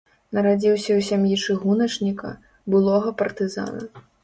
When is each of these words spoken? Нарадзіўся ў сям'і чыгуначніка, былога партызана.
Нарадзіўся 0.35 0.89
ў 0.93 1.05
сям'і 1.09 1.35
чыгуначніка, 1.49 2.33
былога 2.73 3.15
партызана. 3.23 3.87